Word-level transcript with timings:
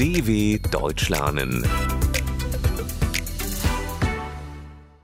DW 0.00 0.58
Deutsch 0.70 1.10
lernen. 1.10 1.62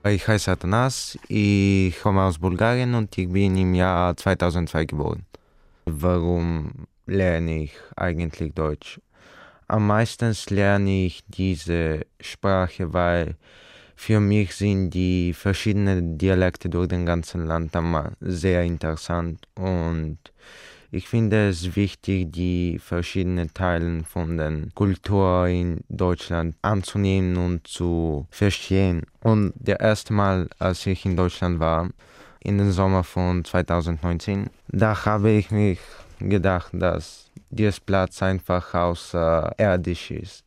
Ich 0.07 0.27
heiße 0.27 0.49
Atanas, 0.49 1.19
ich 1.27 1.99
komme 1.99 2.23
aus 2.23 2.39
Bulgarien 2.39 2.95
und 2.95 3.15
ich 3.15 3.29
bin 3.29 3.55
im 3.57 3.75
Jahr 3.75 4.17
2002 4.17 4.85
geboren. 4.85 5.27
Warum 5.85 6.87
lerne 7.05 7.65
ich 7.65 7.73
eigentlich 7.95 8.55
Deutsch? 8.55 8.99
Am 9.67 9.85
meisten 9.85 10.35
lerne 10.49 11.05
ich 11.05 11.23
diese 11.27 12.07
Sprache, 12.19 12.91
weil 12.91 13.35
für 13.95 14.19
mich 14.19 14.55
sind 14.55 14.89
die 14.95 15.33
verschiedenen 15.33 16.17
Dialekte 16.17 16.69
durch 16.69 16.87
den 16.87 17.05
ganzen 17.05 17.45
Land 17.45 17.71
sehr 18.19 18.63
interessant 18.63 19.47
und 19.53 20.17
ich 20.91 21.07
finde 21.07 21.49
es 21.49 21.75
wichtig, 21.75 22.31
die 22.31 22.79
verschiedenen 22.79 23.53
Teile 23.53 24.03
von 24.03 24.37
der 24.37 24.53
Kultur 24.73 25.47
in 25.47 25.81
Deutschland 25.89 26.55
anzunehmen 26.61 27.37
und 27.37 27.67
zu 27.67 28.27
verstehen. 28.29 29.03
Und 29.21 29.53
der 29.55 29.79
erste 29.79 30.13
Mal, 30.13 30.47
als 30.59 30.85
ich 30.85 31.05
in 31.05 31.17
Deutschland 31.17 31.59
war, 31.59 31.89
in 32.39 32.57
den 32.57 32.71
Sommer 32.71 33.03
von 33.03 33.43
2019, 33.43 34.49
da 34.69 35.05
habe 35.05 35.31
ich 35.31 35.51
mich 35.51 35.79
gedacht, 36.19 36.69
dass 36.73 37.31
dieses 37.49 37.79
Platz 37.79 38.21
einfach 38.21 38.73
außerirdisch 38.73 40.11
ist. 40.11 40.46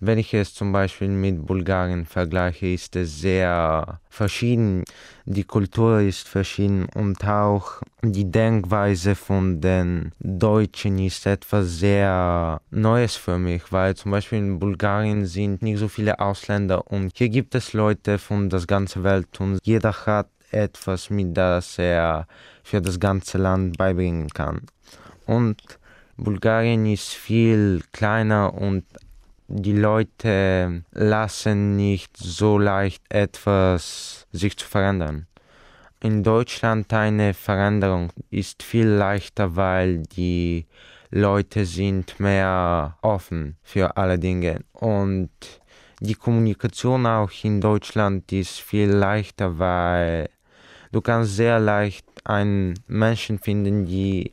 Wenn 0.00 0.18
ich 0.18 0.34
es 0.34 0.54
zum 0.54 0.72
Beispiel 0.72 1.08
mit 1.08 1.46
Bulgarien 1.46 2.04
vergleiche, 2.04 2.66
ist 2.66 2.96
es 2.96 3.20
sehr 3.20 4.00
verschieden. 4.08 4.84
Die 5.24 5.44
Kultur 5.44 6.00
ist 6.00 6.28
verschieden 6.28 6.86
und 6.94 7.26
auch 7.26 7.80
die 8.02 8.30
Denkweise 8.30 9.14
von 9.14 9.60
den 9.60 10.12
Deutschen 10.20 10.98
ist 10.98 11.26
etwas 11.26 11.78
sehr 11.78 12.60
Neues 12.70 13.16
für 13.16 13.38
mich, 13.38 13.72
weil 13.72 13.96
zum 13.96 14.10
Beispiel 14.12 14.38
in 14.38 14.58
Bulgarien 14.58 15.26
sind 15.26 15.62
nicht 15.62 15.78
so 15.78 15.88
viele 15.88 16.18
Ausländer 16.20 16.86
und 16.90 17.12
hier 17.16 17.28
gibt 17.28 17.54
es 17.54 17.72
Leute 17.72 18.18
von 18.18 18.48
der 18.50 18.60
ganzen 18.66 19.02
Welt 19.02 19.40
und 19.40 19.58
jeder 19.64 19.92
hat 19.92 20.28
etwas, 20.50 21.10
mit 21.10 21.36
das 21.36 21.78
er 21.78 22.26
für 22.62 22.80
das 22.80 23.00
ganze 23.00 23.38
Land 23.38 23.78
beibringen 23.78 24.28
kann. 24.28 24.62
Und 25.26 25.60
Bulgarien 26.16 26.86
ist 26.86 27.12
viel 27.12 27.82
kleiner 27.92 28.54
und 28.54 28.84
die 29.48 29.76
Leute 29.76 30.82
lassen 30.92 31.76
nicht 31.76 32.16
so 32.16 32.58
leicht 32.58 33.02
etwas 33.08 34.26
sich 34.32 34.56
zu 34.56 34.66
verändern. 34.66 35.26
In 36.02 36.22
Deutschland 36.22 36.92
eine 36.92 37.32
Veränderung 37.32 38.10
ist 38.30 38.62
viel 38.62 38.86
leichter, 38.86 39.56
weil 39.56 40.02
die 40.02 40.66
Leute 41.10 41.64
sind 41.64 42.20
mehr 42.20 42.98
offen 43.02 43.56
für 43.62 43.96
alle 43.96 44.18
Dinge 44.18 44.60
und 44.72 45.30
die 46.00 46.14
Kommunikation 46.14 47.06
auch 47.06 47.30
in 47.42 47.60
Deutschland 47.60 48.30
ist 48.32 48.60
viel 48.60 48.90
leichter, 48.90 49.58
weil 49.58 50.28
du 50.92 51.00
kannst 51.00 51.36
sehr 51.36 51.58
leicht 51.58 52.04
einen 52.24 52.74
Menschen 52.86 53.38
finden, 53.38 53.86
die 53.86 54.30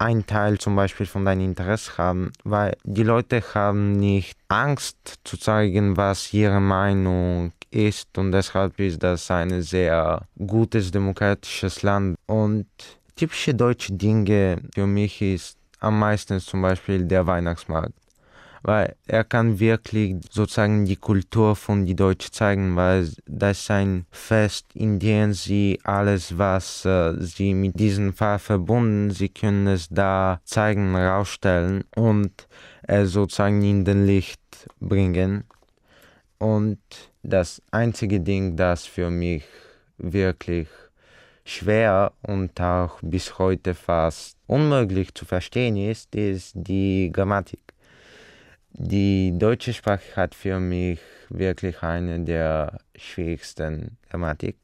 ein 0.00 0.24
Teil 0.26 0.58
zum 0.58 0.76
Beispiel 0.76 1.04
von 1.04 1.26
deinem 1.26 1.44
Interesse 1.44 1.98
haben, 1.98 2.32
weil 2.42 2.74
die 2.84 3.02
Leute 3.02 3.42
haben 3.54 3.92
nicht 3.92 4.36
Angst 4.48 5.20
zu 5.24 5.36
zeigen, 5.36 5.96
was 5.96 6.32
ihre 6.32 6.60
Meinung 6.60 7.52
ist. 7.70 8.16
Und 8.16 8.32
deshalb 8.32 8.80
ist 8.80 9.02
das 9.02 9.30
ein 9.30 9.60
sehr 9.60 10.22
gutes 10.38 10.90
demokratisches 10.90 11.82
Land. 11.82 12.16
Und 12.26 12.66
typische 13.14 13.54
deutsche 13.54 13.92
Dinge 13.92 14.62
für 14.74 14.86
mich 14.86 15.20
ist 15.20 15.58
am 15.80 15.98
meisten 15.98 16.40
zum 16.40 16.62
Beispiel 16.62 17.04
der 17.04 17.26
Weihnachtsmarkt 17.26 17.92
weil 18.62 18.94
er 19.06 19.24
kann 19.24 19.58
wirklich 19.58 20.16
sozusagen 20.30 20.84
die 20.84 20.96
Kultur 20.96 21.56
von 21.56 21.86
die 21.86 21.96
Deutschen 21.96 22.32
zeigen, 22.32 22.76
weil 22.76 23.10
das 23.26 23.60
ist 23.60 23.70
ein 23.70 24.06
Fest, 24.10 24.66
in 24.74 24.98
dem 24.98 25.32
sie 25.32 25.78
alles, 25.84 26.36
was 26.36 26.84
äh, 26.84 27.14
sie 27.18 27.54
mit 27.54 27.78
diesem 27.78 28.12
Fall 28.12 28.38
verbunden, 28.38 29.10
sie 29.10 29.28
können 29.28 29.66
es 29.66 29.88
da 29.88 30.40
zeigen, 30.44 30.94
rausstellen 30.94 31.84
und 31.96 32.48
es 32.82 33.12
sozusagen 33.12 33.62
in 33.62 33.84
den 33.84 34.06
Licht 34.06 34.68
bringen. 34.80 35.44
Und 36.38 36.78
das 37.22 37.62
einzige 37.70 38.20
Ding, 38.20 38.56
das 38.56 38.86
für 38.86 39.10
mich 39.10 39.44
wirklich 39.98 40.68
schwer 41.44 42.12
und 42.22 42.60
auch 42.60 42.98
bis 43.02 43.38
heute 43.38 43.74
fast 43.74 44.36
unmöglich 44.46 45.14
zu 45.14 45.24
verstehen 45.24 45.76
ist, 45.76 46.14
ist 46.14 46.52
die 46.54 47.10
Grammatik. 47.12 47.69
Die 48.72 49.32
deutsche 49.36 49.72
Sprache 49.72 50.16
hat 50.16 50.34
für 50.34 50.60
mich 50.60 51.00
wirklich 51.28 51.82
eine 51.82 52.20
der 52.20 52.78
schwierigsten 52.96 53.98
Grammatik. 54.08 54.56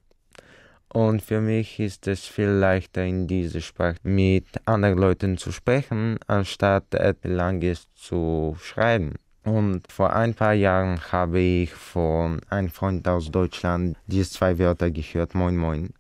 Und 0.89 1.21
für 1.21 1.41
mich 1.41 1.79
ist 1.81 2.07
es 2.07 2.25
viel 2.25 2.49
leichter, 2.49 3.05
in 3.05 3.27
dieser 3.27 3.61
Sprache 3.61 3.99
mit 4.03 4.47
anderen 4.65 4.99
Leuten 4.99 5.37
zu 5.37 5.53
sprechen, 5.53 6.19
anstatt 6.27 6.95
etwas 6.95 7.31
Langes 7.31 7.89
zu 7.95 8.57
schreiben. 8.61 9.15
Und 9.45 9.91
vor 9.93 10.13
ein 10.15 10.35
paar 10.35 10.55
Jahren 10.55 11.01
habe 11.13 11.41
ich 11.41 11.73
von 11.73 12.41
einem 12.49 12.69
Freund 12.69 13.07
aus 13.07 13.31
Deutschland 13.31 13.97
diese 14.07 14.31
zwei 14.31 14.59
Wörter 14.59 14.91
gehört, 14.91 15.35
Moin 15.35 15.57
Moin. 15.57 15.91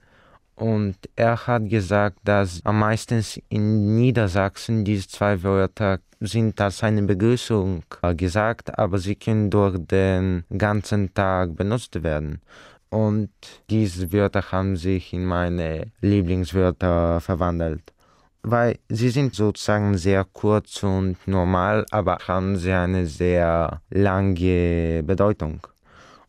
Und 0.54 0.96
er 1.16 1.46
hat 1.46 1.68
gesagt, 1.68 2.18
dass 2.24 2.60
am 2.64 2.78
meisten 2.78 3.22
in 3.50 3.96
Niedersachsen 3.96 4.84
diese 4.84 5.06
zwei 5.06 5.42
Wörter 5.42 5.98
sind 6.20 6.60
als 6.60 6.82
eine 6.82 7.02
Begrüßung 7.02 7.82
äh, 8.02 8.14
gesagt, 8.14 8.78
aber 8.78 8.98
sie 8.98 9.16
können 9.16 9.50
durch 9.50 9.78
den 9.78 10.44
ganzen 10.56 11.12
Tag 11.12 11.56
benutzt 11.56 12.02
werden. 12.02 12.40
Und 12.88 13.30
diese 13.68 14.12
Wörter 14.12 14.52
haben 14.52 14.76
sich 14.76 15.12
in 15.12 15.24
meine 15.24 15.92
Lieblingswörter 16.00 17.20
verwandelt. 17.20 17.92
Weil 18.42 18.78
sie 18.88 19.10
sind 19.10 19.34
sozusagen 19.34 19.98
sehr 19.98 20.24
kurz 20.24 20.82
und 20.82 21.16
normal, 21.26 21.84
aber 21.90 22.18
haben 22.28 22.56
sie 22.56 22.72
eine 22.72 23.06
sehr 23.06 23.82
lange 23.90 25.02
Bedeutung. 25.04 25.66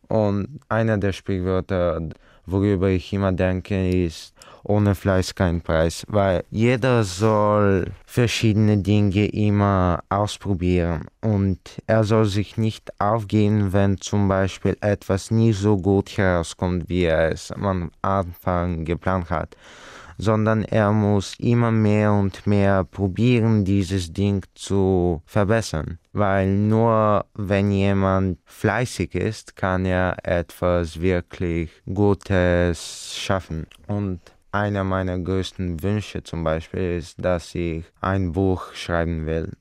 Und 0.07 0.59
einer 0.67 0.97
der 0.97 1.11
Sprichwörter, 1.13 2.01
worüber 2.45 2.89
ich 2.89 3.13
immer 3.13 3.31
denke, 3.31 3.89
ist, 4.05 4.33
ohne 4.67 4.95
Fleiß 4.95 5.35
kein 5.35 5.61
Preis, 5.61 6.05
weil 6.07 6.43
jeder 6.49 7.03
soll 7.03 7.91
verschiedene 8.05 8.77
Dinge 8.77 9.27
immer 9.27 10.03
ausprobieren 10.09 11.05
und 11.21 11.59
er 11.87 12.03
soll 12.03 12.25
sich 12.25 12.57
nicht 12.57 12.91
aufgehen, 12.99 13.73
wenn 13.73 13.97
zum 13.97 14.27
Beispiel 14.27 14.77
etwas 14.81 15.31
nicht 15.31 15.59
so 15.59 15.77
gut 15.77 16.17
herauskommt, 16.17 16.89
wie 16.89 17.03
er 17.03 17.31
es 17.31 17.51
am 17.51 17.91
Anfang 18.01 18.85
geplant 18.85 19.29
hat 19.29 19.55
sondern 20.17 20.63
er 20.63 20.91
muss 20.91 21.35
immer 21.37 21.71
mehr 21.71 22.11
und 22.11 22.47
mehr 22.47 22.83
probieren, 22.83 23.65
dieses 23.65 24.11
Ding 24.11 24.43
zu 24.55 25.21
verbessern. 25.25 25.99
Weil 26.13 26.47
nur 26.47 27.25
wenn 27.35 27.71
jemand 27.71 28.39
fleißig 28.45 29.13
ist, 29.13 29.55
kann 29.55 29.85
er 29.85 30.17
etwas 30.23 30.99
wirklich 30.99 31.69
Gutes 31.85 33.15
schaffen. 33.15 33.67
Und 33.87 34.19
einer 34.51 34.83
meiner 34.83 35.19
größten 35.19 35.81
Wünsche 35.83 36.23
zum 36.23 36.43
Beispiel 36.43 36.97
ist, 36.97 37.23
dass 37.23 37.53
ich 37.55 37.85
ein 38.01 38.31
Buch 38.31 38.73
schreiben 38.73 39.25
will. 39.25 39.53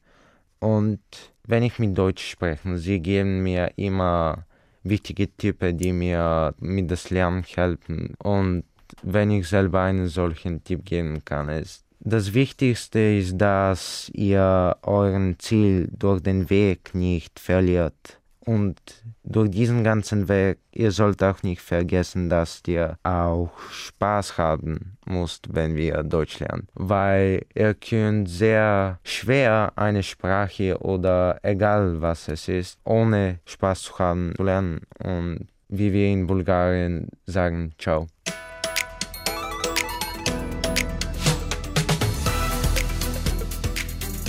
Und 0.59 1.01
wenn 1.45 1.63
ich 1.63 1.79
mit 1.79 1.97
Deutsch 1.97 2.29
spreche, 2.31 2.79
sie 2.79 3.01
geben 3.01 3.43
mir 3.43 3.73
immer 3.77 4.45
wichtige 4.83 5.29
Tipps, 5.37 5.67
die 5.75 5.93
mir 5.93 6.55
mit 6.59 6.91
das 6.91 7.11
Lernen 7.11 7.45
helfen. 7.45 8.15
Und 8.19 8.65
wenn 9.03 9.31
ich 9.31 9.49
selber 9.49 9.83
einen 9.83 10.09
solchen 10.09 10.63
Tipp 10.65 10.85
geben 10.85 11.25
kann, 11.25 11.49
ist, 11.49 11.85
das 12.01 12.35
Wichtigste 12.35 13.01
ist, 13.01 13.39
dass 13.39 14.11
ihr 14.15 14.77
euren 14.83 15.39
Ziel 15.39 15.89
durch 15.93 16.21
den 16.23 16.49
Weg 16.51 16.95
nicht 16.95 17.41
verliert. 17.41 18.21
Und 18.47 18.81
durch 19.25 19.51
diesen 19.51 19.83
ganzen 19.83 20.29
Weg, 20.29 20.59
ihr 20.71 20.93
sollt 20.93 21.21
auch 21.25 21.43
nicht 21.43 21.61
vergessen, 21.61 22.29
dass 22.29 22.63
ihr 22.69 22.97
auch 23.03 23.51
Spaß 23.73 24.39
haben 24.39 24.97
müsst, 25.05 25.53
wenn 25.53 25.75
wir 25.75 26.05
Deutsch 26.05 26.39
lernen. 26.39 26.69
Weil 26.75 27.45
ihr 27.57 27.75
könnt 27.75 28.29
sehr 28.29 29.01
schwer 29.03 29.73
eine 29.75 30.05
Sprache 30.05 30.79
oder 30.79 31.41
egal 31.43 32.01
was 32.01 32.29
es 32.29 32.47
ist, 32.47 32.79
ohne 32.85 33.41
Spaß 33.47 33.83
zu 33.83 33.99
haben, 33.99 34.33
zu 34.37 34.45
lernen. 34.45 34.83
Und 35.03 35.49
wie 35.69 35.93
wir 35.93 36.07
in 36.07 36.29
Bulgarien 36.29 37.09
sagen, 37.27 37.73
ciao. 37.79 38.07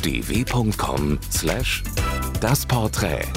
dw.com 0.01 1.19
slash 1.29 1.83
das 2.39 2.65
Porträt 2.65 3.27